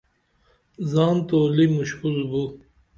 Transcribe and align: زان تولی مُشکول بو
زان 0.91 1.17
تولی 1.27 1.65
مُشکول 1.77 2.17
بو 2.29 2.43